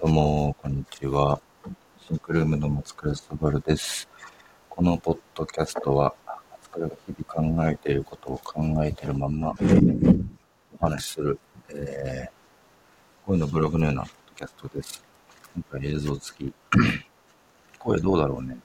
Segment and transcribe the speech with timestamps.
[0.00, 1.40] どうも、こんにちは。
[2.06, 4.08] シンクルームの松倉すばるです。
[4.68, 6.14] このポッドキャストは、
[6.52, 9.56] 松倉が日々考えていることを考えているまんま
[10.80, 11.40] お話しする、
[11.70, 15.04] えー、声のブログのようなポッドキャストです。
[15.56, 16.54] 今回映像付き。
[17.80, 18.56] 声どうだろうね。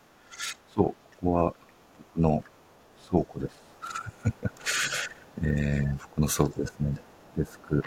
[0.76, 1.54] そう、ここは
[2.16, 2.44] 僕の
[3.10, 3.64] 倉庫です。
[5.42, 6.96] えー、僕の倉庫ですね。
[7.36, 7.82] デスク、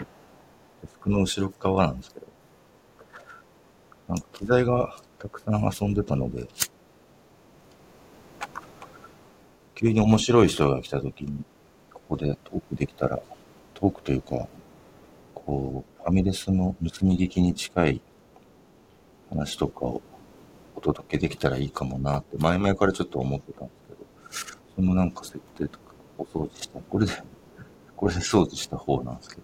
[0.81, 2.26] デスクの後ろ側なんですけど、
[4.07, 6.47] なんか機材がたくさん遊んでたので、
[9.75, 11.43] 急に面白い人が来た時に、
[11.93, 13.19] ここでトークできたら、
[13.73, 14.47] トークというか、
[15.35, 18.01] こう、ファミレスの盗み聞きに近い
[19.29, 20.01] 話とかを
[20.75, 23.73] お届けできたらいいかもなって、前々からちょっと思ってたんで
[24.31, 27.11] すけど、そのなんか設定とかお掃除した、これで、
[27.95, 29.41] これで掃除した方なんですけど、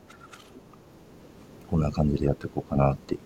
[1.70, 3.18] こんな感じでやっていこうかなって。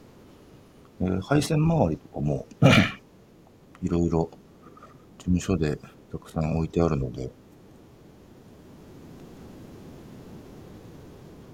[1.00, 2.46] えー配線周りとかも、
[3.84, 4.30] いろいろ
[5.18, 5.80] 事務所で
[6.12, 7.28] たくさん置いてあるので、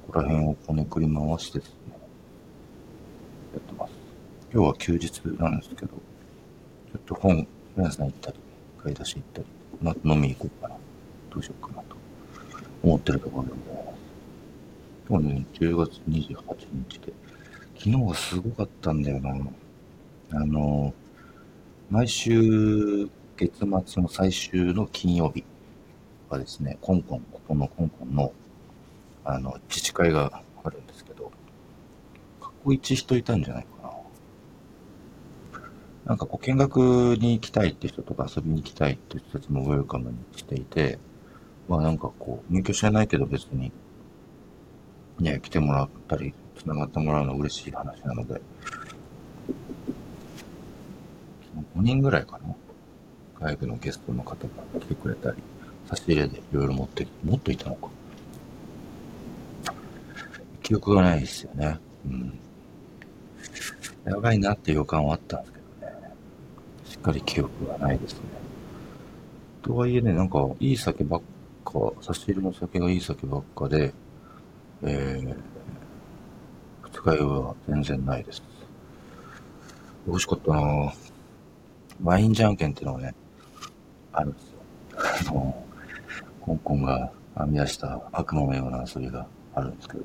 [0.08, 1.76] ここら辺をこねくり回してですね、
[3.54, 3.94] やってます。
[4.54, 5.96] 今日は休日なんですけど、ちょ
[6.98, 8.38] っと本、皆さん行ったり、
[8.82, 9.48] 買い出し行ったり、
[9.80, 10.76] この後飲みに行こうかな。
[11.32, 11.96] どうしようかなと
[12.84, 13.98] 思ってるところでございます。
[15.10, 17.14] 今日ね、10月28日で、
[17.78, 19.36] 昨日はすごかったんだよな。
[20.32, 20.94] あの、
[21.90, 25.44] 毎週月末の最終の金曜日
[26.30, 28.32] はですね、コンコン、ここのコンコンの、
[29.26, 31.32] あの、自治会があるんですけど、
[32.40, 33.94] 過去一人いたんじゃないかな。
[36.06, 36.78] なんかこう見学
[37.20, 41.00] に行きたいって人とか遊びに行きたいって人たちもウェルカムにしていて、
[41.68, 43.72] まあなんかこう、入居知らないけど別に、
[45.20, 48.42] ね、来てもらったり、繋がってもらうの嬉しい話なので、
[51.76, 52.56] 5人ぐらいかな。
[53.40, 55.38] 外部のゲストの方が来てくれたり、
[55.90, 57.90] 差し入れでいろいろ持って、もっといたのか。
[60.62, 61.78] 記憶がないですよね。
[62.06, 62.40] うん。
[64.06, 65.98] やばいなって予感はあったんですけどね。
[66.86, 68.20] しっかり記憶がないですね。
[69.62, 71.22] とはいえね、なんか、いい酒ばっ
[71.66, 73.94] か、差し入れの酒がいい酒ばっかで、
[74.84, 75.36] えー、
[77.06, 78.42] 二日酔いは全然ないです。
[80.08, 80.94] 美味しかったなぁ。
[82.02, 83.16] ワインじゃんけんってのがね、
[84.14, 84.60] あるんですよ。
[85.30, 85.66] あの、
[86.46, 90.04] 香港が編み出した悪魔のような遊びがあるんですけど、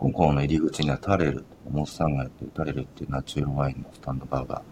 [0.00, 4.62] 香港の入り口にはタレル、モスさんがやってるタレルっていうナチュラルワインのスタンドバーが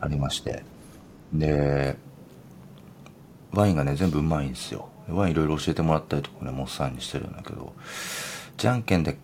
[0.00, 0.62] ありまして、
[1.32, 1.96] で、
[3.52, 4.88] ワインがね、全部うまいんですよ。
[5.08, 7.72] ワインいろいろ教えてもらったりとかね、モスさんにしてるんだけど、
[8.56, 9.16] じゃんけんで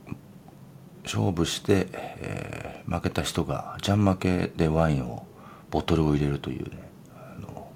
[1.04, 5.24] 勝負して、えー負けた人が、じゃん負けでワインを、
[5.70, 7.70] ボトルを入れるというね、あの、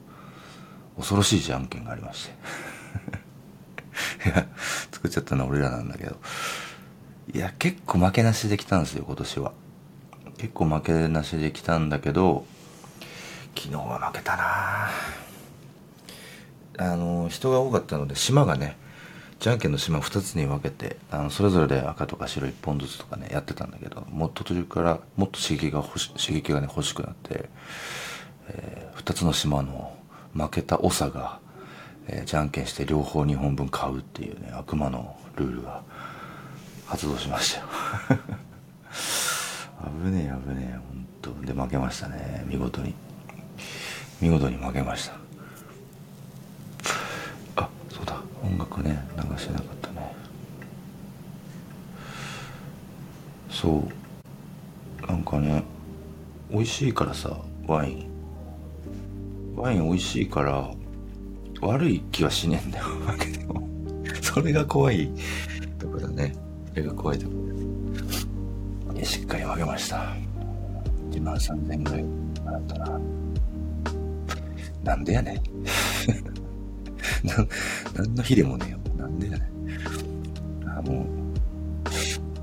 [0.96, 2.32] 恐ろしいじゃんけんがありまして。
[4.26, 4.48] いや、
[4.90, 6.16] 作っちゃったのは俺らなんだけど。
[7.32, 9.52] いや、結構負けなしできたんですよ、今年は。
[10.36, 12.44] 結構負けなしできたんだけど、
[13.56, 14.90] 昨日は負けたな
[16.76, 18.76] あの、人が多かったので、島がね、
[19.40, 27.48] じゃんけんの島2つに分けてあのそれぞれで赤とか白1本ずつとかねやってたんだけどもっと途中からもっと刺激が欲し刺激がね欲しくなって、
[28.48, 29.94] え2つの島の
[30.34, 31.38] 負けた長が、
[32.06, 35.82] えーじゃんけんして両方2本分買うっていうね悪魔のルールが
[36.86, 37.66] 発動しましたよ。
[40.04, 41.46] 危ねえ危ねえ本当。
[41.46, 42.94] で負けましたね見事に。
[44.20, 45.14] 見事に負けました
[47.56, 50.14] あそうだ音楽ね流してなかったね。
[53.50, 53.88] そ
[55.02, 55.06] う。
[55.06, 55.64] なんかね
[56.50, 58.06] 美味しいからさワイン。
[59.56, 60.70] ワイン美味しいから
[61.60, 62.84] 悪い気はしねえんだよ。
[62.84, 63.66] 負けても
[64.20, 65.10] それが怖い。
[65.78, 66.34] とこだね。
[66.70, 67.32] それが怖いとこ。
[68.92, 70.14] でしっかり負けました。
[71.10, 73.00] 1万3000円ぐらい払ったな。
[74.82, 75.40] なんでやねん、
[77.24, 77.48] 何
[78.14, 78.78] の日でもねえよ。
[78.98, 79.50] なんでやね。
[80.66, 81.06] あ、もう、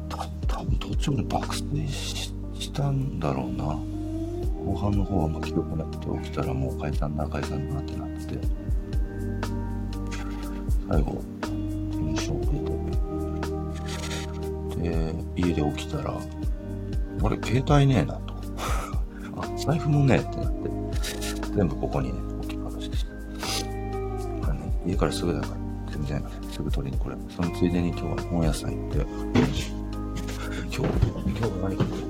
[0.10, 3.66] た、多分途中で爆睡ししたんだろうな。
[4.66, 8.39] 後半の方はあんま記憶なくて起きたらもう解散だ、解散だってなって。
[10.89, 12.48] 最後、テンション上
[14.80, 14.89] げて。
[14.89, 18.34] で、家で起きたら、あれ、携帯ねえなと。
[19.42, 20.69] あ、財布もねえってなって。
[21.56, 22.31] 全部ここにね、
[24.92, 25.54] 家からすぐだから、
[25.92, 27.16] 全然すぐ取りに来れ。
[27.16, 27.22] る。
[27.30, 29.08] そのついでに今日は本屋さん行って、今
[29.48, 29.72] 日、
[30.72, 32.00] 今日は何買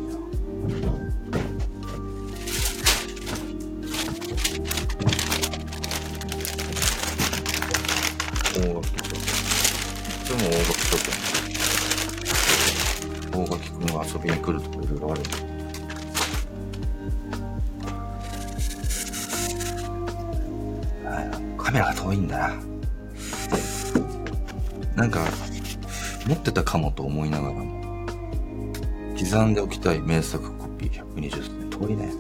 [29.17, 31.65] 刻んでおきたい名作コピー120すね。
[31.69, 32.11] 遠いね。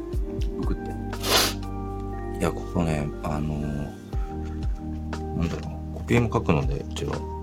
[0.59, 0.91] 僕って。
[2.39, 3.81] いや、ここね、あのー、
[5.37, 7.41] なんだろう、コピーも書くので、一応。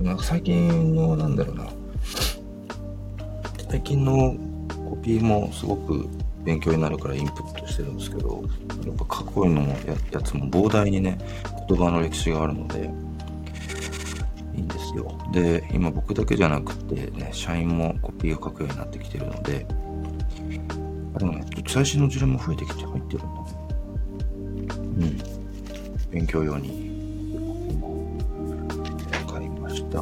[0.00, 1.66] なんか最近の、なんだろうな、
[3.70, 4.36] 最近の
[4.88, 6.08] コピーもすごく
[6.44, 8.42] 勉強になるからインプットしてるんですけど、
[8.86, 11.18] やっぱかっこいいのもややつも膨大にね、
[11.68, 12.90] 言葉の歴史があるので、
[14.92, 15.18] ですよ。
[15.32, 19.66] で、今僕だけじゃなくてね、社員もコピーを書くようになってきてるので、
[21.14, 23.48] あでもね、最新の事例も増えてきて入ってるんだね。
[24.78, 25.18] うん。
[26.10, 26.88] 勉強用に
[29.30, 30.00] 買いました。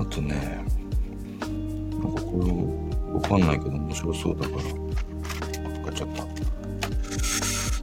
[0.00, 0.64] あとね、
[1.40, 2.50] なんかこれ
[3.12, 4.62] わかんないけど面白そうだから、
[5.82, 6.08] 買っちゃっ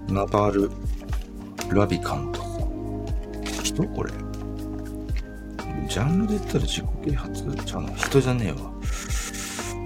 [0.07, 0.13] た。
[0.13, 0.71] ナバル・
[1.71, 2.36] ラビカント。
[3.83, 3.87] 人？
[3.95, 4.11] これ。
[5.87, 7.33] ジャンルで言ったら自己啓発
[7.65, 8.71] じゃな人じゃねえわ。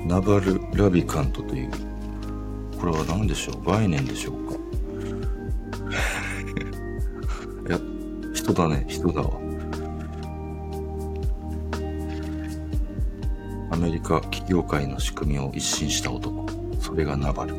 [0.07, 1.71] ナバル・ラビカントという、
[2.79, 3.63] これは何でしょう？
[3.69, 4.55] 概念でしょうか？
[7.69, 7.79] い や、
[8.33, 9.39] 人だね、人だわ。
[13.71, 16.45] アメリカ企業界の仕組みを一新した男。
[16.79, 17.55] それがナバル。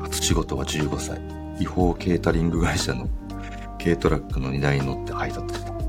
[0.00, 1.18] 初仕事は15歳。
[1.60, 3.08] 違法ケータリング会社の
[3.88, 5.72] 軽トラックの荷台に乗って配達した。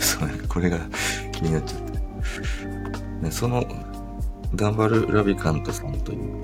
[0.00, 0.80] そう、これが
[1.30, 1.92] 気になっちゃった。
[3.24, 3.64] ね、その
[4.54, 6.42] ダンバル・ラビカントさんという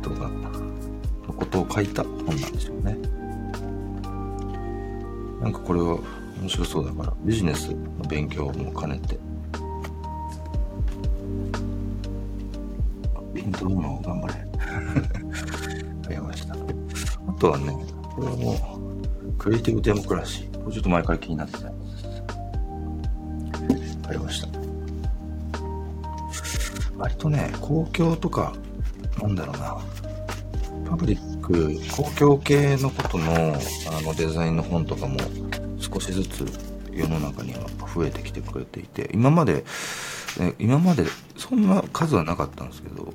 [0.00, 2.96] 人が、のことを書いた本なんでしょうね。
[5.40, 5.98] なんかこれは
[6.40, 9.18] 面白そうだから、ビジネスの勉強も兼ねて、
[13.34, 14.34] ピントリムを頑張れ。
[16.06, 16.54] 買いました。
[16.54, 16.58] あ
[17.40, 17.91] とはね、
[19.42, 20.62] クリエイティブデモクラシー。
[20.62, 22.02] これちょっと前から気になってたやつ
[23.74, 23.98] です。
[23.98, 24.48] 買いました。
[26.96, 28.54] 割とね、公共とか、
[29.20, 29.78] なんだろうな、
[30.88, 35.18] パブリック、公共系のことのあのデザインの本とかも
[35.80, 36.46] 少しずつ
[36.92, 39.64] 世の中には増えてきてくれていて、今まで、
[40.60, 41.04] 今まで
[41.36, 43.12] そんな数はなかったんですけど、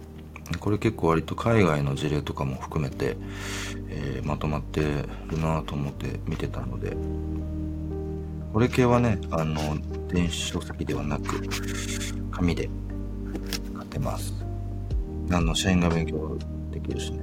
[0.59, 3.17] これ結構割と海外の事例とかも含めて、
[3.89, 6.95] えー、まとまってるなと思って見てたので、
[8.53, 9.77] これ系はね、あの、
[10.07, 11.44] 電子書籍ではなく、
[12.31, 12.69] 紙で
[13.75, 14.33] 買ってます。
[15.27, 16.38] 何の社員が勉強
[16.71, 17.19] できるしね、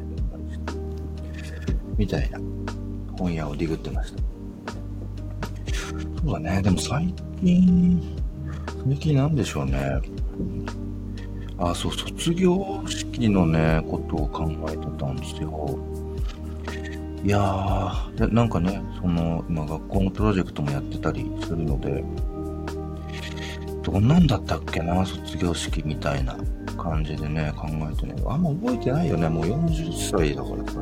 [1.97, 2.39] みたいな
[3.19, 4.23] 本屋をディグってました。
[6.23, 8.17] そうだね、でも最近、
[8.87, 10.01] 最近なんでしょうね。
[11.59, 15.79] あ、そう、卒業式のね、ことを考えてたんですよ。
[17.25, 22.05] いやー、なんかね、その、今学校のプロジェクトもやってたりするので、
[23.83, 26.37] どんなんだったっけな、卒業式みたいな
[26.77, 30.81] 感じでね、考えてね、あんま覚えてないよね、もう40歳だからさ。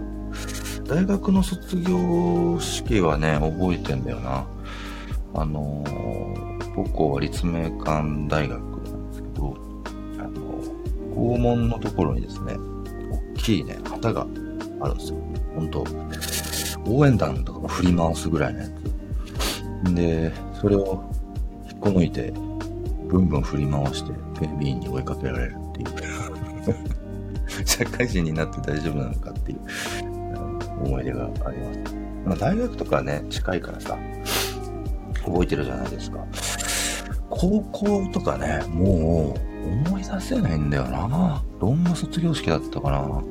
[0.84, 4.46] 大学の卒業式はね、覚えてんだよな。
[5.34, 9.71] あのー、母校は立命館大学なんですけど、
[11.14, 12.56] 校門のところにですね、
[13.34, 14.26] 大きいね、旗が
[14.80, 15.18] あるんですよ。
[15.54, 15.84] 本当
[16.86, 18.66] 応援団とかも振り回すぐらいのや
[19.84, 19.94] つ。
[19.94, 21.04] で、それを
[21.70, 22.32] 引っこ抜いて、
[23.08, 25.88] ブンブン振り回して、警備員に追いかけられるっていう。
[27.66, 29.58] 社会人になって大丈夫なのかっていう
[30.84, 31.94] 思い出があります。
[32.24, 33.98] まあ、大学とかね、近いからさ、
[35.24, 36.24] 覚えてるじゃないですか。
[37.28, 41.42] 高校とかね、もう思い出せないんだよな。
[41.60, 43.22] どんな卒業式だったかな。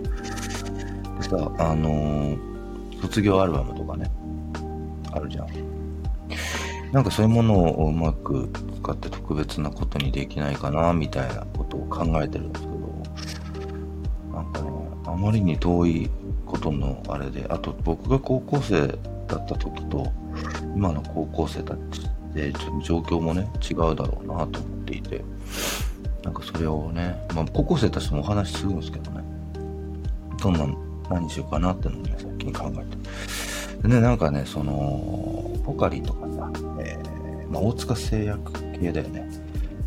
[1.18, 4.10] でさ、あのー、卒業アルバムとかね、
[5.12, 5.48] あるじゃん。
[6.92, 8.50] なんかそういうものをうまく
[8.82, 14.72] 使って特別なことにできないかな、みたいなことを考えてるんですけど、なんかね、
[15.06, 16.10] あまりに遠い
[16.46, 18.88] ことのあれで、あと僕が高校生
[19.28, 20.12] だった時と、
[20.76, 25.24] 今の高校生たちで、ちょっと状況もね、違うだろうなと思っていて、
[26.24, 29.24] なんかそれをね、まあ高校生たちともお話しするんですけどね、
[30.42, 30.68] どんな、
[31.10, 33.88] 何しようかなってのをね、最近考えて。
[33.88, 39.30] でね、なんかね、その、ポカリとかさ、えー、まあ大塚製薬系だよね。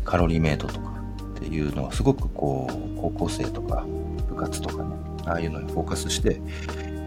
[0.03, 0.93] カロリーメイトとか
[1.35, 3.85] っていうのはすごくこう、高校生とか
[4.27, 6.41] 部活とかね、ああいうのにフォーカスして、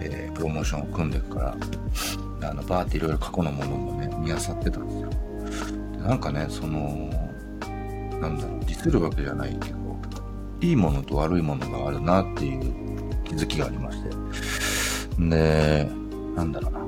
[0.00, 1.56] えー、プロモーションを組んでいくか
[2.40, 5.10] ら、あの、バーっていろいろ過去のものもね、見漁ってたんですよ。
[6.02, 7.10] なんかね、その、
[8.20, 9.78] なんだろう、ディスるわけじゃないけど、
[10.60, 12.62] いいものと悪いものがあるなっていう
[13.24, 14.10] 気づきがありまして。
[15.18, 15.88] で、
[16.34, 16.80] なんだろうな。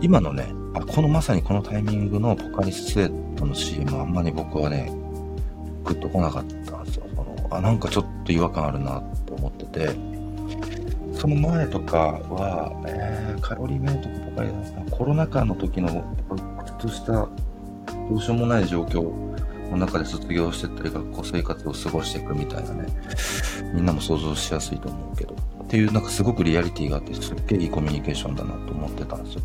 [0.00, 4.92] 今のね、あこのまさにこのタイミングのポカリスエットの CM あんまり僕はね、
[5.84, 7.06] グッと来なかったんですよ。
[7.14, 9.90] そのあ、なんかちょっと違和感あるなと思ってて、
[11.14, 11.98] その前とか
[12.28, 14.50] は、えー、カロリーメイトとかポカリ
[14.90, 17.28] コロナ禍の時の、やっぱ、とした、ど
[18.14, 19.33] うしようもない状況
[19.74, 22.86] の中で卒業してったり、学校生活を過ごしていくみたいなね、
[23.74, 29.42] みんなも想像しやすいと思うけど、っていう、なんかすごくリアリティがあって、すっげえいいコミュニケーションだなと思ってたんですよ。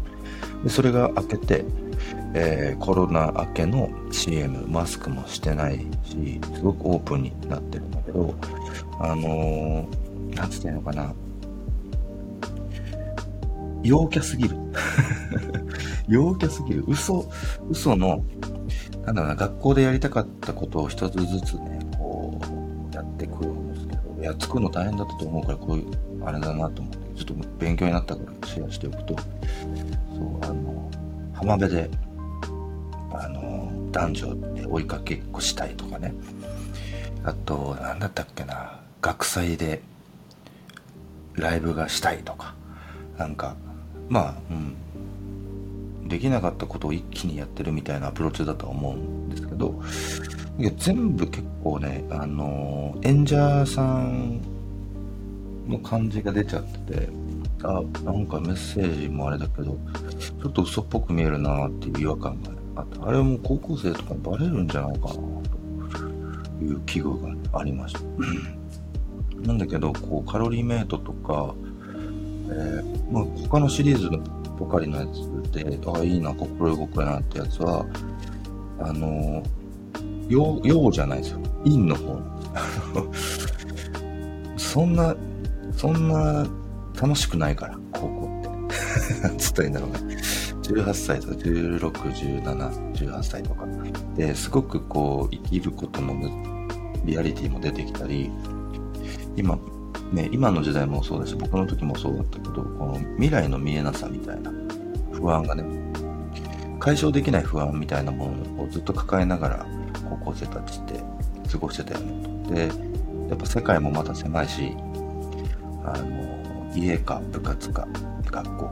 [0.63, 1.65] で、それが明けて、
[2.33, 8.35] えー、コロナ明けの CM、マスクもしてないし、すごくオープンになってるんだけど、
[8.99, 11.13] あのー、なんつってんのかな、
[13.83, 14.57] 陽キャすぎる。
[16.07, 16.83] 陽キャすぎる。
[16.87, 17.25] 嘘、
[17.69, 18.23] 嘘の、
[19.09, 22.39] なんだろうな、学校でやりたかったことを一つずつね、こ
[22.91, 25.87] う、やってくるんですけど、いや、作るの大変だったと思うから、こういう、
[26.23, 29.23] あれだなと思って、ちょっと勉強になったからシェアしておくと、そ
[30.21, 30.91] う、あの、
[31.33, 31.89] 浜辺で、
[33.11, 36.13] あの、男女で追いかけっこしたいとかね。
[37.23, 39.81] あと、なんだったっけな、学祭で
[41.33, 42.53] ライブがしたいとか、
[43.17, 43.55] なんか、
[44.07, 44.75] まあ、うん、
[46.09, 49.79] できなかったことを一気にやってるみたいなアプローチだとは思うんですけど、
[50.57, 54.41] いや全部結構ね、あの演者さん
[55.67, 57.09] の感じが出ちゃってて、
[57.63, 59.77] あ、なんかメッセージもあれだけど、
[60.19, 65.19] ちょっと嘘っぽく見えるなっていう違和感があって、あれも高校生とかにバレるんじゃないかなと
[66.63, 67.99] いう危惧がありました。
[69.45, 71.53] なんだけど、こう、カロリーメイトとか、
[72.49, 74.19] えー、まあ、他のシリーズの
[74.59, 77.85] ポカリのやつで、ああ、いいな、心動くなってやつは、
[78.77, 81.39] あのー、陽、じゃないですよ。
[81.63, 82.19] 陰の方。
[84.57, 85.15] そんな、
[85.71, 86.45] そんな
[87.01, 89.23] 楽しくないから、高校って。
[89.23, 89.99] なんつったらいいんだろうな。
[89.99, 93.65] 18歳とか16、17、18歳とか。
[94.17, 96.13] で、すごくこう、生きることも、
[97.05, 98.29] リアリティも出てきたり、
[99.37, 99.57] 今、
[100.11, 104.51] ね、今の時代もそうだし、僕の時もそうだったけど、この未来の見えなさみたいな
[105.11, 105.63] 不安がね、
[106.79, 109.65] 解消できない不安みたいなものをずっと抱えながら
[110.09, 111.03] 高校生たちって
[111.51, 112.67] 過ごしてたよね。
[112.67, 112.67] で、
[113.29, 114.75] やっぱ世界もまだ狭いし、
[115.85, 117.87] あの、家か部活か
[118.25, 118.71] 学校か、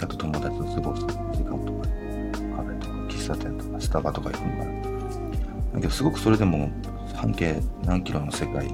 [0.00, 1.88] あと友達と過ごす時間とか、
[2.56, 4.88] カフェとか喫茶店とかスタバとか行くんだ。
[5.74, 6.70] だけどすごくそれでも
[7.14, 8.68] 半径何キロの世界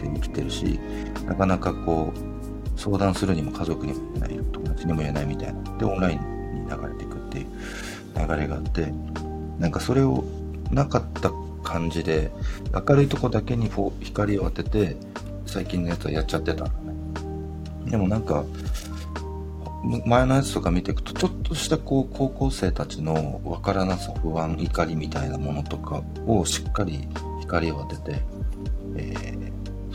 [0.00, 0.80] で生きてるし、
[1.26, 5.78] なかなかこう、相談するにも家族にも言えない、友達にも言えないみたいな。
[5.78, 7.46] で、オンラインに流れていくっていう
[8.28, 8.92] 流れがあって、
[9.58, 10.24] なんかそれを
[10.70, 11.30] なかった
[11.62, 12.30] 感じで、
[12.72, 14.96] 明るいとこだけに光を当てて、
[15.46, 16.70] 最近のやつはやっちゃってたね。
[17.86, 18.44] でもなんか、
[20.04, 27.08] 前のやつとか見ていくと、ちょっとしたこう、高校生たちのわからなさ、不安、怒りみたいなものとかをしっかり
[27.40, 28.22] 光を当てて、
[28.96, 29.29] えー、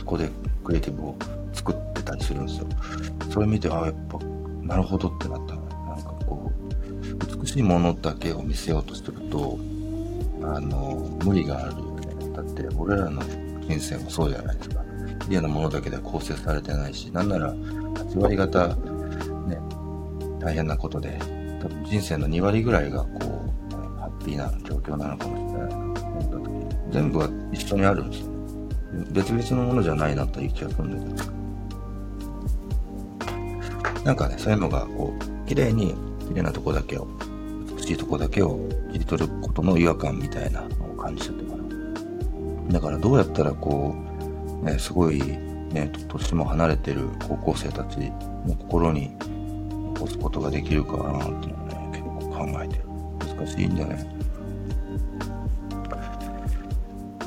[0.06, 0.30] そこで
[0.64, 1.16] クリエイティブを
[1.52, 2.68] 作ってたりするんですよ。
[3.32, 4.20] それ見て、ああ、やっぱ、
[4.62, 5.66] なるほどってなったなん
[6.04, 9.58] かこう、美しいものだけを見せようとすると、
[10.44, 12.34] あの、無理があるよね。
[12.36, 13.20] だって、俺らの
[13.68, 14.84] 人生もそうじゃないですか。
[15.22, 19.58] 綺麗なものだけでは構成されてないし、なんなら、8割方、ね、
[20.40, 21.18] 大変なことで、
[21.64, 23.10] 多分人生の2割ぐらいが、こ
[23.72, 28.35] う、ハッピーな状況なのかもしれないなと思った時に、全部は一緒にあるんですよ。
[29.12, 31.36] 別々のものじゃないなという気がするんだけど。
[34.04, 35.96] なんかね、そういうのが、こう、綺麗に、
[36.28, 37.08] 綺麗なとこだけを、
[37.78, 38.60] 美しいとこだけを
[38.92, 41.64] 切り取ることの違和感みたいなのを感じちゃったかな。
[42.72, 43.96] だからどうやったらこ
[44.64, 47.98] う、ね、すごい、ね、年も離れてる高校生たち
[48.46, 49.12] の心に
[49.96, 52.86] 残すことができるかなっていうのをね、結構考えてる。
[53.38, 54.16] 難しいんだね。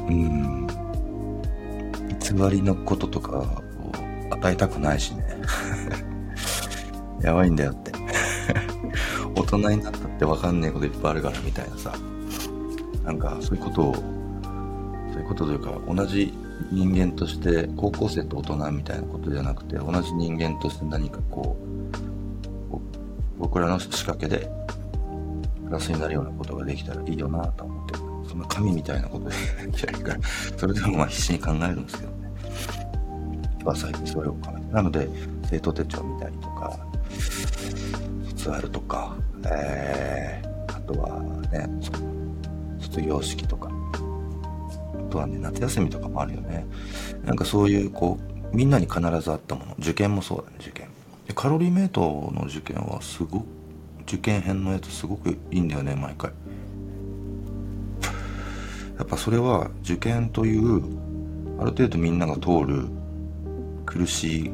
[0.09, 0.58] うん。
[2.35, 3.45] 偽りのこととかを
[4.31, 5.25] 与えたくないしね。
[7.23, 7.93] やばいんだよって。
[9.35, 11.95] 大人になったってわかんねえこといっぱいあるからみたいなさ。
[13.05, 16.35] なんかそういうことを、そういうことというか同じ
[16.71, 21.57] 人間として高校生と大人みたいなことじゃなくて同じ人間として何かこ
[22.71, 24.51] う、僕らの仕掛けで
[25.65, 27.98] プラスになるようなことができたらいいよなと思って。
[28.29, 29.35] そんな神みたいなことで
[29.73, 30.21] きないから、
[30.57, 32.19] それでもまあ必死に考えるんですけどね。
[33.65, 34.73] ま最近それを考えて。
[34.73, 35.09] なので、
[35.51, 36.79] 生徒手帳見たりとか、
[38.29, 39.17] 卒アルとか、
[39.47, 41.21] えー、あとは
[41.53, 41.69] ね、
[42.81, 46.67] 卒業式とか、あとはね、夏休みとかもあるよね。
[47.25, 48.19] なんかそういう、こ
[48.53, 49.75] う、みんなに必ずあったもの。
[49.79, 50.89] 受験もそうだね、受験。
[51.27, 52.01] でカロリーメイト
[52.35, 53.47] の受験はすごく、
[54.03, 56.33] 受験編のやつすごくいいんだよね、毎回。
[58.99, 60.83] やっぱそれは受験という、
[61.61, 62.89] ある程度みんなが通る
[63.87, 64.51] 苦しい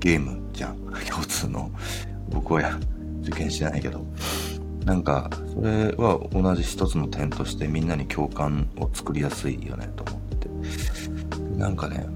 [0.00, 0.76] ゲームじゃん。
[1.10, 1.70] 共通の。
[2.30, 2.78] 僕はや、
[3.22, 4.04] 受験してないけど。
[4.84, 11.58] なんか、それは同じ一つの点としてみんなに共感を作りやすいよね、と思って。
[11.58, 12.06] なんかね、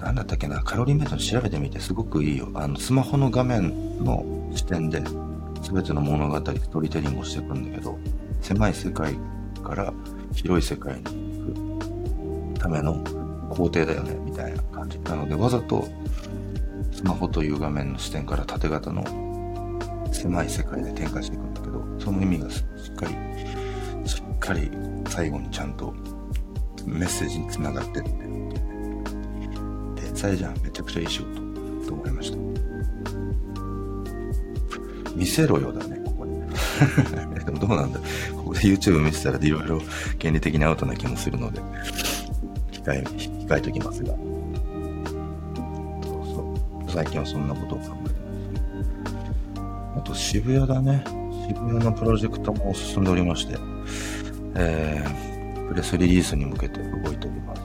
[0.00, 2.48] なんだったっけな、カロリーメイトに調べてみてすごくいいよ。
[2.54, 5.00] あの、スマホの画面の視点で、
[5.62, 7.98] 全ての物語、ストリテリングをしていくんだけど、
[8.40, 9.16] 狭い世界
[9.62, 9.92] から
[10.32, 13.02] 広い世界に行くための
[13.50, 14.98] 工程だよね、みたいな感じ。
[15.00, 15.86] なので、わざと
[16.92, 19.04] スマホという画面の視点から縦型の
[20.12, 23.14] 狭い世界で展開していくんだけど、その意味がしっかり、
[24.08, 24.70] しっかり
[25.08, 25.94] 最後にちゃんと
[26.86, 28.10] メッセージに繋がってって
[29.96, 30.58] 天才じゃん。
[30.62, 31.34] めちゃくちゃいい仕事
[31.88, 32.38] と思いました。
[35.14, 36.40] 見せろよだね、ここに。
[37.48, 37.98] でもどうなんだ
[38.36, 39.80] ここで YouTube 見てたらいろいろ
[40.20, 41.62] 原理的にアウトな気もするので、
[42.70, 44.10] 控え、控えときますが。
[44.10, 44.18] そう
[46.26, 46.54] そ
[46.86, 46.90] う。
[46.90, 48.12] 最近はそんなことを考えてます
[49.96, 51.02] あと渋谷だね。
[51.48, 53.56] 渋谷のプロジェクトも進んでおりまして、
[54.54, 57.62] えー、プレスリリースに向けて動いております。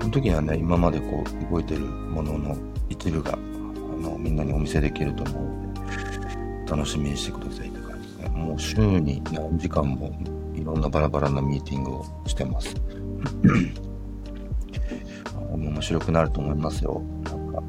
[0.00, 2.56] その時にはね、今までこう動いてるものの
[2.88, 5.67] 一部が、あの、みんなにお見せできると思うので、
[6.70, 8.28] 楽しみにしてくださいって感じですね。
[8.28, 10.12] もう週に何時間も
[10.54, 12.74] いろんなバラバラなミーティングをしてます。
[15.50, 17.02] 面白くなると思いますよ。
[17.24, 17.62] なんか。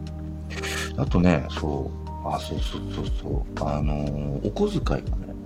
[0.98, 1.90] あとね、そ
[2.26, 3.44] う、あ、そうそうそうそう。
[3.66, 5.02] あのー、お小遣いがね、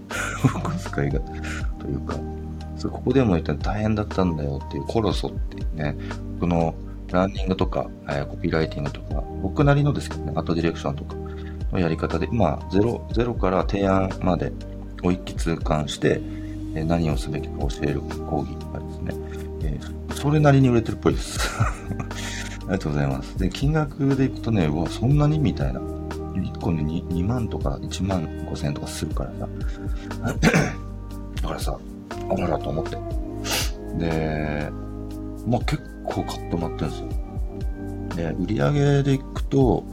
[0.56, 1.20] お小遣いが、
[1.80, 2.16] というか、
[2.76, 5.96] そうここでも言ったら大変だったんだよっていうコロソっていうね、
[6.40, 6.74] 僕の
[7.12, 11.16] ランニングとか、えー、コピーライティングとか、僕なりのですけどね、アートディレクションとか
[11.74, 14.52] のやり方で、まあ、ゼロ、ゼロから提案まで
[15.04, 16.22] を一気通貫して、
[16.76, 19.14] え、何をすべきか教える講義とかですね、
[19.64, 21.40] えー、それなりに売れてるっぽいです。
[21.62, 21.74] あ
[22.62, 23.38] りがとうございます。
[23.38, 25.82] で、金額でいくとね、うわ、そんなにみたいな。
[26.36, 29.48] 1個で 2, 2万とか1万5千円とかするからさ。
[31.42, 31.78] だからさ、
[32.30, 32.98] あららと思って。
[34.00, 34.70] で、
[35.46, 37.24] まあ結構買ってもらってるんですよ。
[38.16, 39.84] で、売り上げでいくと、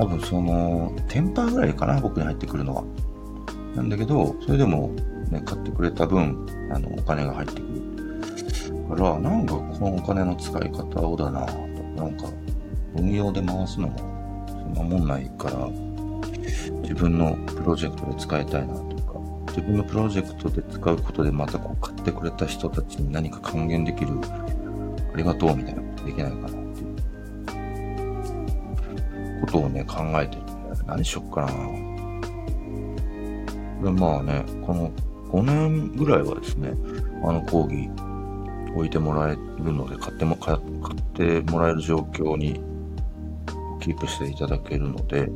[0.00, 2.84] 多分その、テンパーぐらいかな、僕に入ってくるのは。
[3.76, 4.88] なんだけど、それでも、
[5.30, 7.90] ね、買ってくれた分、あの、お金が入ってくる。
[8.96, 11.52] から、なんかこのお金の使い方をだなと、
[11.96, 12.28] なんか、
[12.96, 13.98] 運用で回すのも
[14.74, 15.68] 守んないから、
[16.82, 24.12] 自分のプロジェクトで使いたいなとか、自分のプロジェクトで使うことでまたこう買ってくれた人たちに何か還元できる、
[25.12, 26.59] ありがとうみたいなことできないかな
[29.40, 30.42] ことをね、考えてて、
[30.86, 31.48] 何しよっかな。
[33.82, 34.90] でまあね、この
[35.30, 36.72] 5年ぐらいはですね、
[37.24, 37.88] あの講義
[38.74, 40.58] 置いてもらえるので、買っても、買っ
[41.14, 42.60] てもらえる状況に
[43.80, 45.28] キープしていただけるので、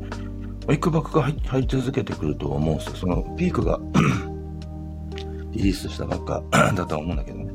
[0.73, 2.97] いくばくが入り続けてくると思うんですよ。
[2.97, 3.79] そのピークが
[5.53, 6.43] リリースしたばっか
[6.75, 7.53] だとは思うんだけどね。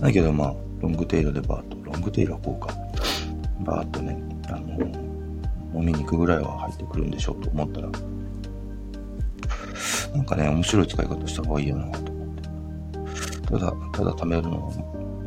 [0.00, 2.74] だけどまあ、ロングテイルでバーッと、ロングテイルはこうか、
[3.64, 4.18] バーッとね、
[4.48, 5.05] あの、
[5.76, 7.88] 飲みに行くぐらいは入ってくるんでしょうと思ったら、
[10.14, 12.42] なんかね、面白い使い方した方がいいよなと思って。
[13.48, 14.72] ただ、ただ貯めるのは、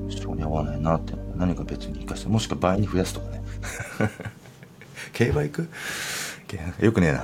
[0.09, 3.41] 性に合わないなって何か別に活かして、もしくは倍に増やすとかね。
[5.13, 5.69] 競馬行く？
[6.81, 7.23] よくねえな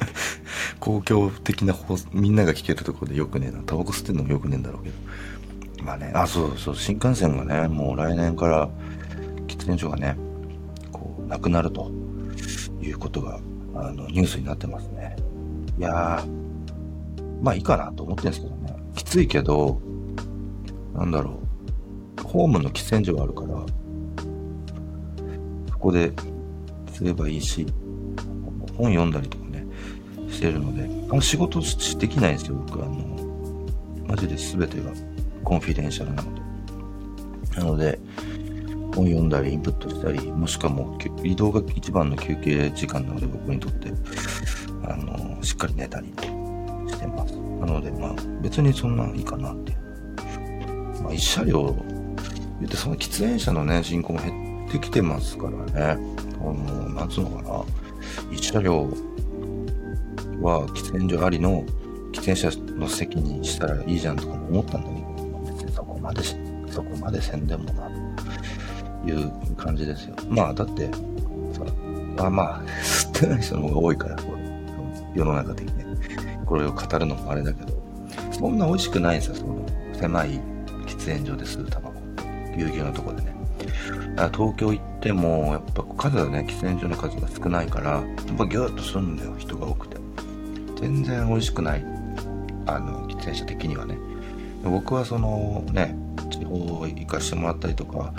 [0.80, 1.74] 公共的な
[2.14, 3.62] みんなが聞けるところでよくねえな。
[3.62, 5.84] タバコ吸ってんのもよくねえんだろうけど。
[5.84, 8.68] まあね、あ、そうそう、新幹線がね、もう来年から
[9.46, 10.16] 喫煙所がね、
[10.90, 11.90] こう、なくなると
[12.80, 13.40] いうことが、
[13.74, 15.16] あの、ニュースになってますね。
[15.78, 18.76] いやー、まあいいかなと思ってるんですけどね。
[18.94, 19.80] きついけど、
[20.94, 21.40] なんだろ
[22.18, 23.64] う、ホームの喫煙所があるから、
[25.70, 26.12] そこで
[26.92, 27.66] すればいいし、
[28.76, 29.66] 本読んだりとかね、
[30.28, 32.82] してるので、あの仕事できないんですよ、僕。
[32.82, 33.18] あの、
[34.06, 34.90] マジで全てが
[35.44, 36.40] コンフィデンシャルなので。
[37.56, 37.98] なので、
[38.98, 43.92] 本読んだり、インプットしたり、もしくはもう移動が一番の休憩時間なので、僕にとって、
[44.84, 46.08] あの、しっかり寝たり
[46.88, 47.34] してます。
[47.34, 49.76] なので、まあ、別にそんないいかなって。
[51.02, 51.76] まあ、一車両、
[52.58, 56.02] 言ってその喫煙者のね、人口も減ってきてますからね。
[56.40, 57.64] あの、なんつうのかな。
[58.32, 58.88] 一車両
[60.42, 61.64] は喫煙所ありの
[62.12, 66.22] 喫煙者の席にしたらいいじゃんとかも思ったんだけど、別にそこまで、
[66.68, 67.97] そこまでせんでもな、と
[69.08, 70.14] いう感じですよ。
[70.28, 70.90] まあ、だって、
[72.16, 74.16] まあまあ、吸ってない人の方が多いから、
[75.14, 75.84] 世の中的に。
[76.44, 77.78] これを語るのもあれだけど、
[78.32, 80.40] そんな美味しくないんですよ、その狭い
[80.86, 81.94] 喫煙所で吸うタバコ。
[82.56, 83.34] ぎゅうぎゅうのとこでね。
[84.16, 88.02] だから東京行っても、やっぱ数はね、喫煙所の数が少ないから、やっ
[88.36, 89.96] ぱギューッとするんだよ、人が多くて。
[90.80, 91.84] 全然美味しくない。
[92.66, 93.98] あの、喫煙者的にはね。
[94.64, 95.96] 僕はそのね、
[96.30, 98.12] 地方行かしてもらったりとか、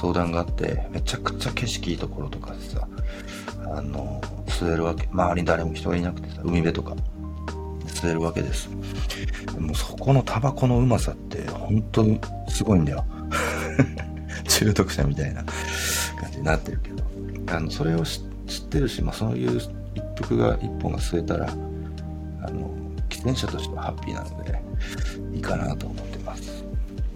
[0.00, 2.86] 相談があって、めちゃくちゃ景色いいところとかでさ、
[3.74, 5.08] あの、吸えるわけ。
[5.12, 6.94] 周りに誰も人がいなくてさ、海辺とか、
[7.86, 8.70] 吸えるわけです。
[9.54, 13.04] でもそこのタバコのうまさって、本当にすごいんだよ。
[14.46, 17.02] 中毒者みたいな感じになってるけど。
[17.56, 18.22] あの、それを知っ
[18.68, 19.60] てるし、まあそういう
[19.94, 22.70] 一服が、一本が吸えたら、あの、
[23.08, 24.62] 喫煙者としてはハッピーなので、
[25.34, 26.64] いいかなと思ってます。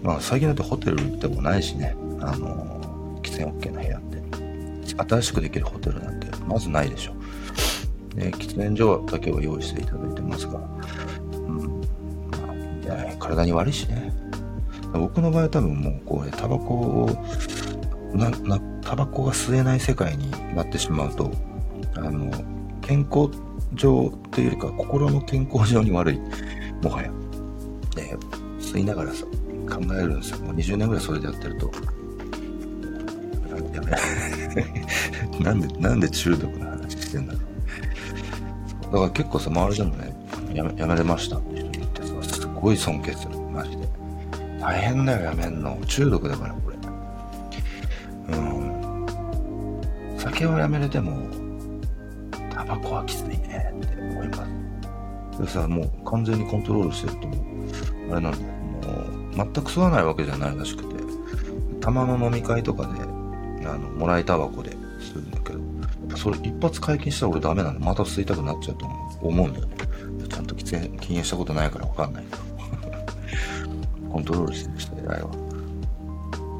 [0.01, 4.23] まあ最近だとホテル行ってもないしね、あの、喫煙 OK な部屋って。
[4.95, 7.13] 新しくできるホテルなんてまずないでしょ。
[8.15, 10.59] で、喫煙所だけは用意していただいてますが、
[11.33, 11.81] うん、
[12.31, 14.13] まあ、いいんじゃない体に悪いしね。
[14.93, 17.09] 僕の場合は多分もうこう、ね、タバコを、
[18.13, 21.31] な、な、タバコが吸えない世界になってしまうと、
[21.95, 22.29] あの、
[22.81, 23.29] 健康
[23.73, 26.19] 上というよりか心の健康上に悪い。
[26.83, 27.11] もはや。
[27.95, 28.15] で、
[28.59, 29.25] 吸いながらさ、
[29.67, 30.39] 考えるんですよ。
[30.39, 31.71] もう20年ぐらいそれでやってると。
[33.57, 37.43] やめ、 なんで、なんで中毒の話してんだろう。
[38.93, 40.15] だから結構さ、周りでもね、
[40.53, 43.39] やめ、やめれましたって人に言ってさ、すごい尊敬する。
[43.39, 43.87] マジで。
[44.59, 45.77] 大変だよ、やめんの。
[45.85, 46.77] 中毒だから、これ。
[48.37, 49.05] うん。
[50.17, 51.27] 酒はやめれても、
[52.49, 54.45] タバコはきついねって思いま
[55.33, 55.41] す。
[55.41, 57.35] でさ、もう完全にコントロールしてるとも、
[58.11, 58.43] あれなんだよ。
[59.35, 60.95] もう、全く吸わないわけじゃないらしくて、
[61.81, 62.99] たまの飲み会とかで、
[63.67, 68.85] あの、もらいタバコで吸うんだけど、それ一発解禁したら俺ダメなんで、また吸いたくなっちゃうと
[69.21, 69.75] 思うんだよね。
[70.29, 72.43] ちゃんと喫煙、禁煙したことないからわかんないけど。
[74.11, 75.29] コントロールしてる人偉いわ。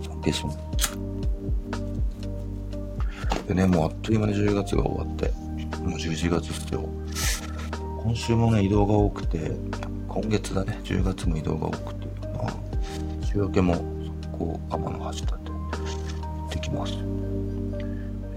[0.01, 0.43] 尊敬し。
[3.47, 5.31] でね、もうあっという間に10月が終わって、
[5.81, 6.87] もう11月っすよ。
[8.03, 9.51] 今週もね、移動が多くて、
[10.07, 12.53] 今月だね、10月も移動が多くて、まあ、
[13.25, 13.81] 週明けも、そ
[14.37, 15.42] こ、天の橋立、
[16.73, 16.93] ます。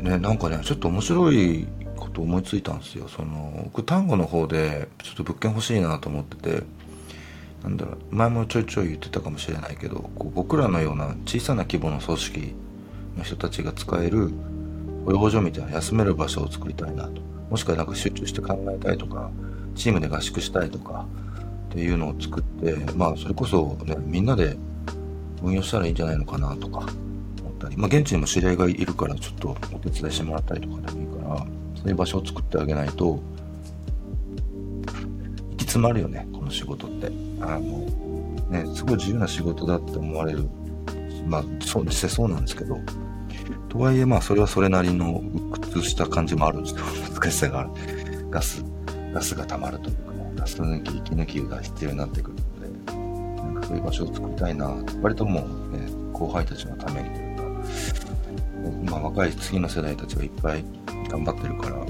[0.02, 3.08] ね、なんかね、ちょっと面白いこと思いついたんですよ。
[3.08, 6.62] その、僕、単語の方で、ちょっと物件欲しいなと思ってて、
[7.62, 12.54] なんだろう、前もちょいちょい言ってたかもしれないけど、こう僕らのような小さな規模の組織
[13.18, 14.30] の人たちが使える
[15.04, 17.20] 保養所みたいな休める場所を作りたいなと。
[17.50, 19.30] もしくはなんか集中して考えたいとか、
[19.74, 21.06] チームで合宿したいとか、
[21.70, 24.56] っていうのを作って、まあそれこそね、みんなで
[25.42, 26.86] 運用したらいいんじゃないのかなとか、
[27.56, 33.20] ったり、まあ、現地にも知り合いがいるからちょっとお手伝いしてもらったりとかでもいいから、そういう場所を作ってあげないと、行
[35.56, 37.10] き詰まるよね、この仕事って。
[37.40, 37.78] あの、
[38.50, 40.48] ね、すごい自由な仕事だって思われる。
[41.26, 42.78] まあ、そう、実際そうなんですけど、
[43.68, 46.80] とはいえまあ、それはそれなりの鬱屈した感じもあるんですよ。
[47.12, 47.70] 難しさがある。
[48.30, 48.64] ガス、
[49.12, 57.25] ガスが溜まるというかね、ガス抜き、息抜きが必要になってくるので、なんかそういう場所を作りたいな、割ともうね、後輩たちのために
[58.84, 60.64] まあ、若い次の世代たちがいっぱい
[61.08, 61.86] 頑張ってるから、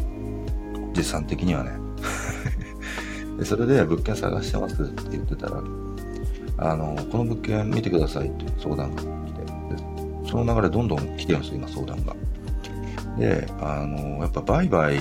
[0.97, 1.73] 実産的にはね。
[3.39, 5.63] で、それで物件探してますって言ってたら、
[6.59, 12.17] あの、この物件見てくださいって相談が来て、でその流れどんどん来てるんですよ、今相談が。
[13.19, 14.97] で、あの、やっぱ売買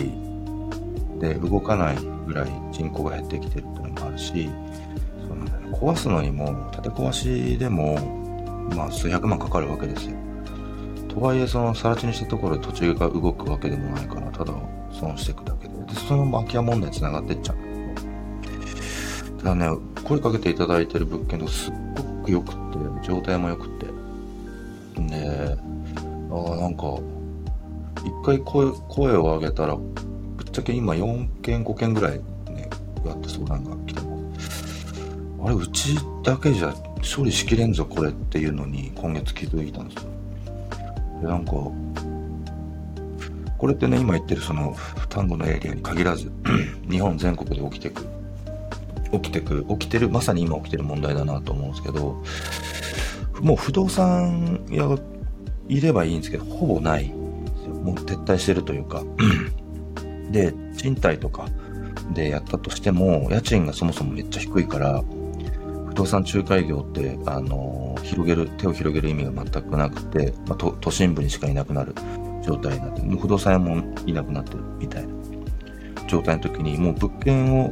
[1.20, 4.50] で動かないぐらい人口が減ってきてるっていうのもあるし、
[5.72, 7.98] そ壊すのにも、建て壊しでも、
[8.76, 10.25] まあ数百万かかるわけですよ。
[11.15, 14.54] とはいえ、その、更地にしたところで途中が動くわけでもないから、ただ
[14.91, 15.73] 損していくだけで。
[15.73, 17.69] で、その空き家問題に繋がっていっちゃうだけ
[19.32, 19.38] ど。
[19.38, 19.69] ただね、
[20.04, 22.56] 声かけていただいてる物件とすっごく良くっ
[23.01, 23.86] て、状態も良くって。
[25.01, 25.58] で、
[26.32, 26.97] ああ、なんか、
[28.04, 29.84] 一回声、声を上げたら、ぶ
[30.43, 32.19] っちゃけ今4件、5件ぐらい
[32.51, 32.69] ね、
[33.06, 34.01] やって相談が来て。
[35.43, 36.73] あれ、うちだけじゃ
[37.15, 40.14] 処理しきれんぞ、これっていうのに今月気づいたんですよ。
[41.26, 41.52] で、なんか、
[43.58, 44.76] これってね、今言ってるその、
[45.10, 46.32] 単語のエリアに限らず、
[46.90, 48.06] 日本全国で起きてく、
[49.12, 52.22] 起きてく、起きてる、まさに今起きてる問題だなと思うんですけど、
[53.42, 54.98] もう不動産屋が
[55.68, 57.10] いればいいんですけど、ほぼない。
[57.10, 59.04] もう撤退してるというか。
[60.32, 61.48] で、賃貸とか、
[62.14, 65.04] でやったとしても、家賃がそもそもめっちゃ低いから、
[65.96, 71.96] 不動産仲介業って、あの、広げる、手を広げる意味が全くなくて、まあ、都心部にしかいなくなる
[72.46, 75.14] 状態になって、もう不動産屋もいなくなってるみたいな
[76.06, 77.72] 状態の時に、もう物件を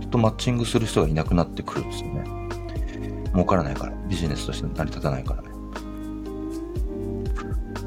[0.00, 2.24] 人とマッチングする人がいなくなってくるんですよね。
[3.32, 3.92] 儲からないから。
[4.08, 5.48] ビジネスとして成り立たないからね。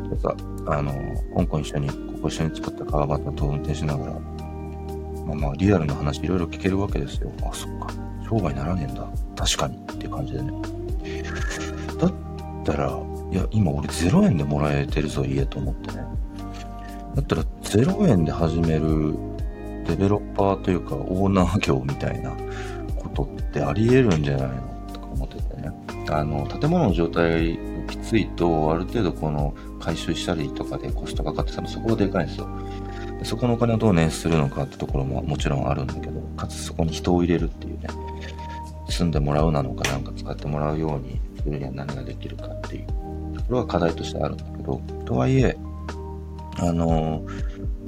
[0.09, 0.91] でさ、あの、
[1.37, 4.11] 香港一緒に、ここ一緒に作った川端と運転しながら、
[5.25, 7.31] まあまあ、リアルな話いろいろ聞けるわけですよ。
[7.41, 7.87] あ、そっか。
[8.29, 9.09] 商売ならねえんだ。
[9.37, 9.77] 確かに。
[9.77, 10.51] っていう感じでね。
[11.99, 12.13] だっ
[12.65, 12.99] たら、
[13.31, 16.03] いや、今俺0円でもらえてるぞ、家と思ってね。
[17.15, 19.15] だったら0円で始める
[19.87, 22.31] デベロッパーというかオーナー業みたいな
[22.95, 24.55] ことってあり得るんじゃないの
[24.93, 25.71] とか思っててね。
[26.09, 32.47] あの、建物の状態がきついと、ある程度この回収したりとかでコストかかってたのそこがでかいんですよ。
[33.23, 37.87] そこのお金をどう捻出するのかってところももちろんあるんだけど、かつそこに人を入れるっていうね、
[38.89, 42.93] 住んでもらうなのかなんか使ってもらうようにするには何ができるかっていうと
[43.43, 45.57] ころは課題としてあるんだけど、とはいえ、
[46.59, 47.23] あの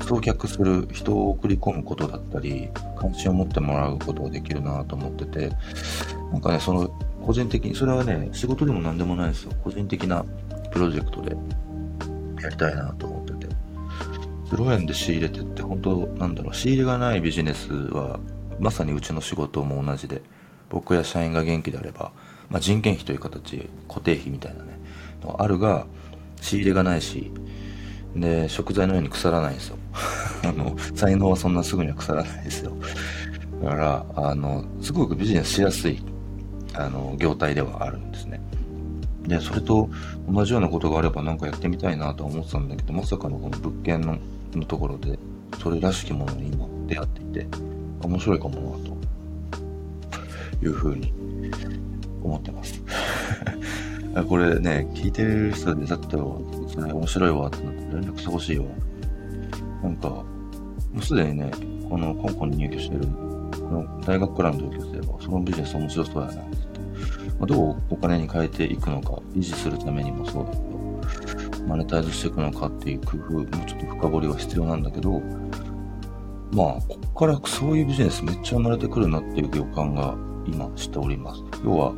[0.01, 5.51] 送客する人を送り込むことだったり、関心を持ってもらうことができるなと思ってて、
[6.31, 6.87] なんかね、その、
[7.25, 9.51] 個人的に、それはね、仕事でも何でもないんですよ。
[9.63, 10.23] 個人的な
[10.71, 11.35] プロジェクトで
[12.41, 13.55] やりたいなと思ってて。
[14.51, 18.19] 0円で仕入れてって、本当なんだろう、仕入れがないビジネスは、
[18.59, 20.21] まさにうちの仕事も同じで、
[20.69, 22.11] 僕や社員が元気であれば、
[22.49, 24.79] まあ、人件費という形、固定費みたいなね、
[25.37, 25.85] あるが、
[26.41, 27.31] 仕入れがないし、
[28.15, 29.77] で、食材のように腐らないんですよ。
[30.43, 32.71] あの、才能はそんなすぐには腐らないですよ。
[33.61, 36.01] だから、あの、すごくビジネスしやすい、
[36.73, 38.41] あの、業態ではあるんですね。
[39.27, 39.89] で、それと
[40.27, 44.17] 同じようなことがあればなんかやってみたいなとは思ってたんだけど、まさかのこの物件の
[44.55, 45.19] のところで、
[45.61, 47.47] それらしきものに今出会っていて、
[48.01, 48.98] 面白いかもなと
[50.61, 51.13] いうふうに
[52.23, 52.81] 思ってます。
[54.27, 58.65] これね、聞いてる人で、だってそれ面白いわってなって連絡してほしいわ。
[59.83, 60.25] なんか、も
[60.97, 61.51] うすでにね、
[61.89, 66.69] この香港に入居してる、この大学からの同級生は、そのビジネス面白そうやなって。
[67.39, 75.21] まあ、どうお金に変えていくのか、維持するためにもそうだけど、マネタイズしていくのかっていう工夫、もうちょっと深掘りは必要なんだけど、
[76.51, 81.43] まあ、こっからそういうビジネスめっちゃ生まれてくるなっていう予感が今しております。
[81.63, 81.93] 要は、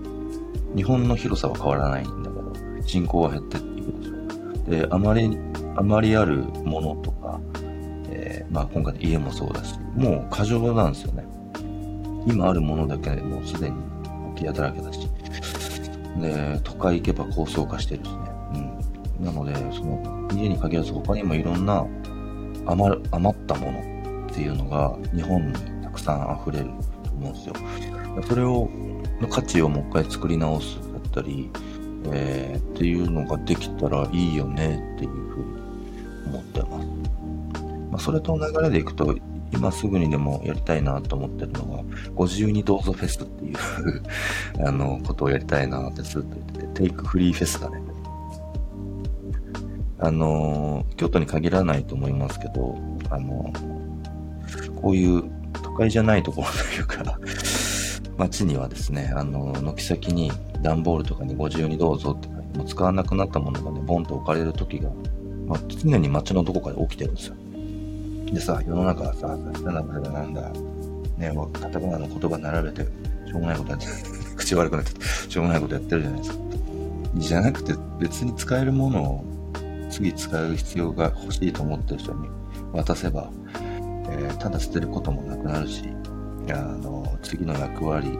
[0.75, 4.69] 日本の広さは変わらないんだけど、人口は減っていくでしょ。
[4.69, 5.37] で、あまり、
[5.75, 7.39] あまりあるものとか、
[8.09, 11.25] えー、まあ今回の家もそうだし、もう過剰なんですよね。
[12.27, 13.75] 今あるものだけでもうすでに
[14.35, 15.09] 空き家だらけだし。
[16.19, 18.17] で、都会行けば高層化してるしね。
[19.19, 19.25] うん。
[19.25, 21.85] なので、その、家に限らず他にもいろんな
[22.65, 26.71] 余る、余ったものっていうのが日本にたくさん溢れる
[27.03, 27.53] と思うんですよ。
[28.27, 28.69] それを
[29.21, 31.49] の価値をもう一回作り直すだったり、
[32.11, 35.61] えー、っていうのができたらいいよねっていうふうに
[36.27, 36.87] 思ってます。
[37.91, 39.15] まあ、それと流れでいくと、
[39.53, 41.83] 今すぐにでもやりたいなと思ってるのが、
[42.15, 43.57] ご自由にどうぞフェスっていう
[44.65, 47.81] あの、ことをやりたいなってずっと言ってて、テイクフリーフェスだね。
[49.99, 52.75] あの、京都に限らないと思いますけど、
[53.09, 53.53] あの、
[54.81, 55.23] こういう
[55.61, 57.19] 都会じゃないところというか
[58.21, 60.31] 街にはですね、あの、軒先に
[60.61, 64.89] 段ボールとかにご自由にどうぞって書いて、もう使わなくなったものがね、ボンと置かれる時が、
[65.47, 67.35] まあ、常に街のどこかで起きてるんですよ。
[68.31, 70.49] でさ、世の中はさ、なんだなんだ、
[71.17, 72.83] ね、カタカナの言葉並べて、
[73.27, 73.87] しょうもないことやって。
[74.35, 75.29] 口悪くなっちゃった。
[75.29, 76.37] しょうもないことやってるじゃないですか。
[77.15, 79.25] じゃなくて、別に使えるものを
[79.89, 82.29] 次使う必要が欲しいと思ってる人に
[82.71, 83.29] 渡せば、
[84.09, 85.83] えー、ただ捨てることもなくなるし、
[86.49, 88.17] あの、次の役割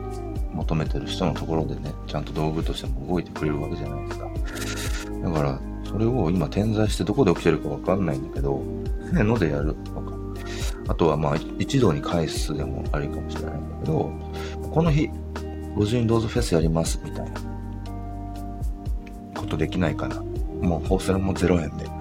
[0.54, 4.30] 求めてる人のところでね、ちゃんと道具としても動いてくれるわけじゃないですか。
[5.24, 8.62] だから、それを今点在してどこで起きてるかわかんないんだけど、
[9.14, 10.02] せのでやるとか。
[10.88, 14.10] あとはまあ、一度に返すでもありかもしれないんだけど、
[14.72, 15.08] この日、
[15.76, 17.40] 50人どうぞフェスやりますみたいな
[19.34, 20.20] ことできないかな。
[20.60, 21.86] もう、放送も0円で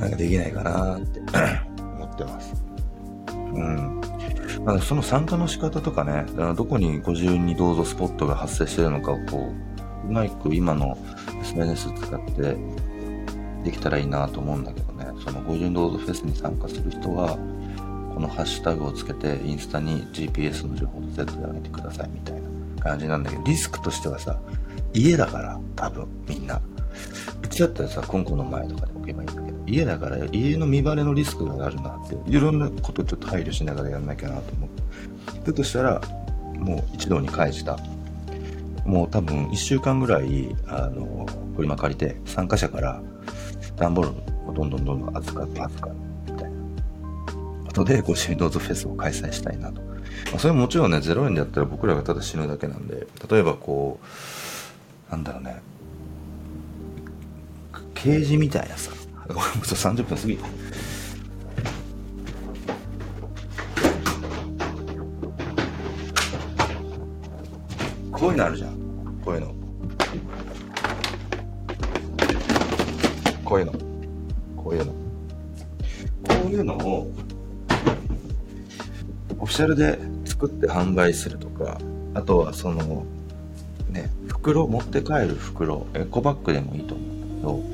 [0.00, 1.28] なんかできないかなって思
[2.06, 2.54] ってます。
[3.54, 4.80] うん。
[4.80, 6.24] その参加の仕方とかね、
[6.56, 9.52] どこにご自由にどうぞスポットが発生してるのかをこ
[10.04, 10.96] う、うまく今の
[11.42, 12.56] SNS 使って
[13.64, 17.38] できたらいいなと思うんだけどね、その50どうぞフェスに参加する人は、
[18.14, 24.38] このハッシュタグをつけてインスタに GPS の情報とセットで上げてくださいみたいな感じなんだけど、リスクとしてはさ、
[24.92, 26.60] 家だから、多分、みんな。
[27.42, 35.50] うちだったらさ、コンコの前とかで置けばいいんだ、家だから家の見バレのリスクがあるなっていろんなことちょっと配慮しながらやんなきゃなと思って。
[35.50, 36.00] だとしたら
[36.58, 37.78] もう一堂に会した。
[38.84, 43.02] もう多分1週間ぐらいあの車借りて参加者から
[43.76, 45.96] 段ボールをどんどんどんどん預かって預かる
[46.26, 46.56] みたいな。
[47.66, 53.98] ことでご主人どうぞフェスを開催したいなと、まあ、それももちろんね0円でやったら僕らがただ死ぬだけなんで例えばこ
[55.08, 55.60] うなんだろうね
[57.94, 58.92] ケージみたいなさ
[59.28, 60.36] もう30分過ぎ。
[60.36, 60.44] た
[68.12, 68.76] こういうのあるじゃん。
[69.24, 69.54] こういうの。
[73.44, 73.72] こういうの。
[74.56, 74.92] こういうの。
[74.92, 74.98] こ
[76.46, 77.12] ういうのを
[79.44, 81.78] オフィシャルで作って販売するとか
[82.14, 83.04] あとはその
[83.90, 87.73] ね袋持って帰る袋エコバッグでもいいと思うけ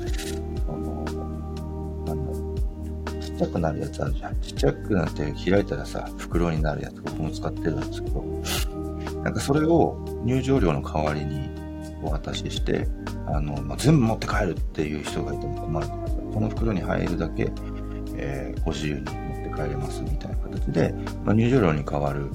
[3.41, 4.35] ちっちゃくなるやつあるじゃん。
[4.41, 8.23] ちっちゃくなって開いたらさ袋になるやつ僕も使ってるんですけど。
[9.23, 11.49] なんかそれを入場料の代わりに
[12.03, 12.87] お渡しして、
[13.27, 15.99] あの、まあ、全部持って帰るっていう人がいても困るから
[16.33, 17.51] この袋に入るだけ、
[18.15, 22.31] えー、ご自由に持って帰れますみたいな形で、まあ、入場料に代わる、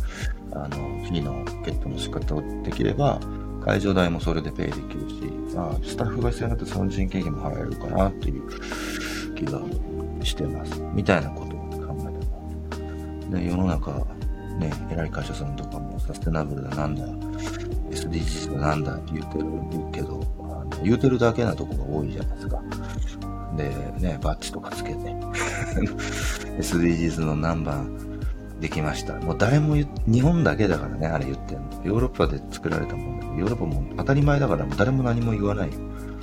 [0.52, 3.20] あの、フィーのゲットの仕方をできれば、
[3.64, 5.22] 会場代もそれでペイできるし、
[5.56, 8.48] まあ、スタッフが必要になってその人件費も払えるかなっていう
[9.34, 9.60] 気が
[10.26, 10.80] してます。
[10.92, 13.30] みたいなことを考えてます。
[13.30, 13.92] で、世の中、
[14.58, 17.06] ね、偉い会社さんとかもサステナブルだなんだ、
[17.90, 19.46] SDGs だなんだ言うてる
[19.92, 22.62] けど、あの言うてるだけなとこが多いじゃないですか。
[23.56, 24.96] で、ね、バッジとかつけて、
[26.58, 28.20] SDGs の何番
[28.60, 29.14] できました。
[29.14, 31.82] もう誰も日本だけだからね、あれ言ってんの。
[31.84, 35.70] ヨーロッパで作られたもんだけど、ヨーロッパも当たり前だからもう誰も何も言わない。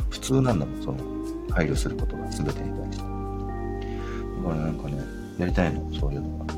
[0.10, 0.98] 普通なんだもん、その、
[1.52, 3.13] 配慮することが全てに対して。
[4.44, 4.98] だからなんかね、
[5.40, 6.54] やりたいの、そういうのが。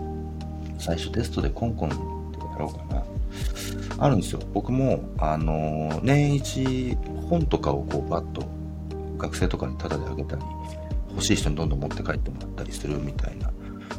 [0.79, 1.97] 最初テストでコンコンって
[2.39, 3.03] やろうかな。
[3.97, 4.41] あるんですよ。
[4.53, 6.97] 僕も、あの、年一
[7.29, 8.43] 本とかをこうバッと
[9.17, 10.41] 学生とかにタダであげたり、
[11.11, 13.49] 欲しい人にどんどん持って帰ってもらったりするみたいな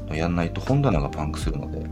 [0.07, 1.87] のやんないと本棚がパンクするので、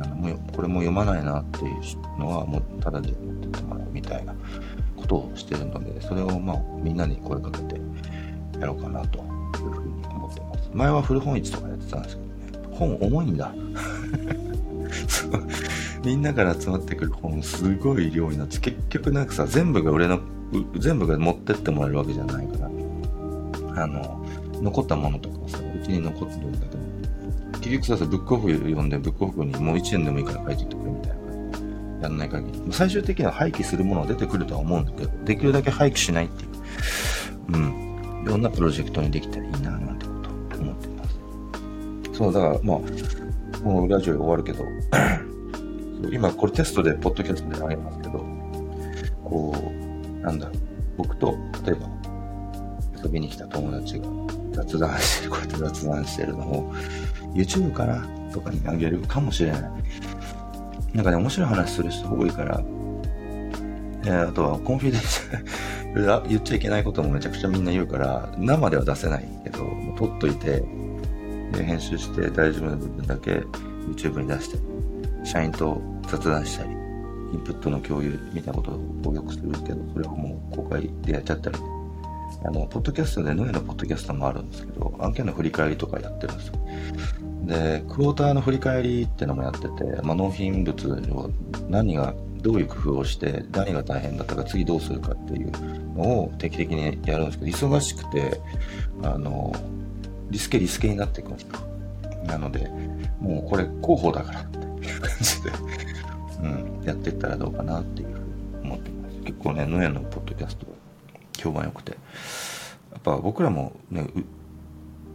[0.00, 1.74] あのもうこれも読まないなっていう
[2.20, 4.34] のはもうタダで持ってってもらうみたいな
[4.96, 7.80] ことをしてるので、それをまあみんなに声かけて
[8.60, 9.24] やろうかなという。
[10.74, 13.52] 前は古本市とかやってたんですけどね、本重いんだ。
[16.04, 20.20] みんなから集まってくる本すごい量になって結局なんかさ全部が俺の
[20.78, 22.70] 全部が持ってってもらえるわけじゃないか
[23.74, 24.24] らあの
[24.62, 26.78] 残ったものとかさうちに残ってるんだけど
[27.60, 31.18] 結局さブックオフ読んでブックオフにもう1円でもいいから書いてってくれみたいな。
[32.00, 32.62] やんない限り。
[32.70, 36.50] 最終的には廃棄するものは出てくるとは思うんだけどできるだけ廃棄しないっていう。
[37.54, 38.22] うん。
[38.24, 39.87] いろんなプロジェクトにできたらいいな。
[42.18, 44.64] そうだからまあもうラジオ終わるけど
[46.12, 48.24] 今これテストでポッドキャストで上げますけど、
[49.24, 50.50] こう、なんだ、
[50.96, 51.88] 僕と、例えば、
[53.02, 54.06] 遊びに来た友達が
[54.52, 56.74] 雑談してる、こうやって雑談してるのを、
[57.34, 59.62] YouTube かなとかにあげるかもしれない。
[60.94, 62.62] なんかね、面白い話する人多いから、
[64.04, 65.28] えー、あとはコンフィデンス
[66.28, 70.62] 言っちゃいけないこともめちゃくちゃみんな言うから、生では出せないけど、もう撮っといて、
[71.52, 73.30] で、編集して大丈夫な部分だけ
[73.88, 74.58] YouTube に出して、
[75.24, 78.62] 社員と雑談したり、インプットの共有みたいなこ
[79.02, 81.58] とをよくするんですけど、それをもう公開でやっちゃったり、
[82.44, 86.54] あの、ポッドキャストで、ノエのポッドキャストもあるんですけど、案件の振り返りとかやってるんですよ。
[87.44, 89.68] で、クォーターの振り返りってのもやってて、
[90.02, 91.30] まあ、納品物を
[91.68, 95.50] 何が、どういう工夫をして、何が大変だったか、次どうするかっていう
[95.96, 98.40] のを定期的にやるんですけど、忙しくて、
[99.02, 99.52] あの、
[100.30, 101.30] リスケリスケになっていく。
[101.30, 101.46] んです。
[102.26, 102.70] なので、
[103.20, 104.40] もうこれ広報だから。
[104.40, 105.50] っていう感じで、
[106.42, 109.20] うん、やっていったらどうかなっていうふうに思ってます。
[109.24, 110.66] 結構ね、ノエのポッドキャスト
[111.38, 111.96] 評判良くて、や
[112.98, 114.06] っぱ僕らもね、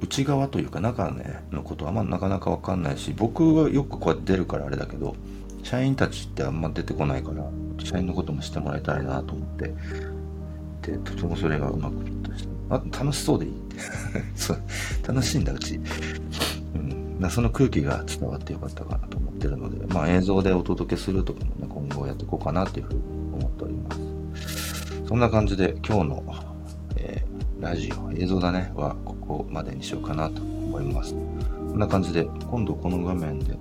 [0.01, 5.15] 内側というか中、ね、のことはあんまなかなかわかんないし、僕はよくこうやって出るからあれだけど、
[5.63, 7.45] 社員たちってあんま出てこないから、
[7.83, 9.73] 社員のこともしてもらいたいなと思って、
[10.81, 11.95] で、とてもそれがうまく、
[12.75, 13.53] あ楽しそうでいい
[15.07, 15.79] 楽しいんだ、うち。
[16.75, 22.99] うん、その空気が伝わってよかったかなと思ってるので、まあ、映像でお届けするとかもね、今後やっていこうかなというふうに
[23.33, 25.03] 思っております。
[25.07, 26.23] そんな感じで今日の、
[26.95, 31.13] えー、ラジオ、映像だね、はここまでにしようかなと思います。
[31.13, 33.57] こんな感じで、今度この画面で、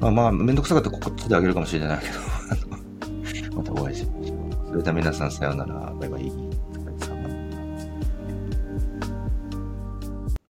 [0.00, 2.06] まあまあ、めんどくさかったらこっちであげるかもしれないけ
[3.50, 4.68] ど、 またお会いしましょう。
[4.68, 6.43] それでは皆さんさようなら、バイバイ。